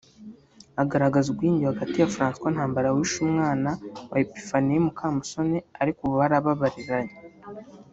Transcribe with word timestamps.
agaragaza 0.81 1.27
ubwiyunge 1.29 1.65
hagati 1.71 1.95
ya 1.99 2.11
Francois 2.15 2.53
Ntambara 2.55 2.93
wishe 2.95 3.17
umwana 3.27 3.69
wa 4.11 4.17
Epiphanie 4.25 4.83
Mukamusoni 4.85 5.57
ariko 5.81 5.99
ubu 6.01 6.15
barababariranye 6.21 7.15